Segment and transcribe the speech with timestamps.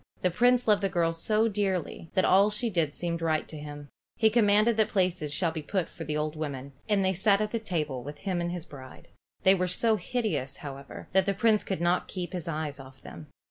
[0.23, 3.89] The Prince loved the girl so dearly that all she did seemed right to him.
[4.17, 7.51] He commanded that places should be put for the old women, and they sat at
[7.51, 9.09] the table with him and his bride.
[9.43, 13.27] They were so hideous, however, that the Prince could not keep his eyes off them.